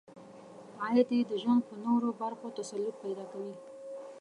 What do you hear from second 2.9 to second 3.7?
پیدا کوي.